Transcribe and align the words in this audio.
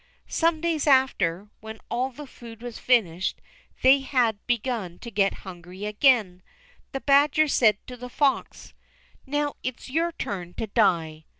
Some 0.27 0.61
days 0.61 0.87
after, 0.87 1.49
when 1.59 1.77
all 1.87 2.09
the 2.09 2.25
food 2.25 2.63
was 2.63 2.79
finished, 2.79 3.35
and 3.37 3.75
they 3.83 3.99
had 3.99 4.39
begun 4.47 4.97
to 4.97 5.11
get 5.11 5.33
hungry 5.45 5.85
again, 5.85 6.41
the 6.91 7.01
badger 7.01 7.47
said 7.47 7.77
to 7.85 7.95
the 7.95 8.09
fox: 8.09 8.73
"Now 9.27 9.57
it's 9.61 9.91
your 9.91 10.11
turn 10.13 10.55
to 10.55 10.65
die." 10.65 11.25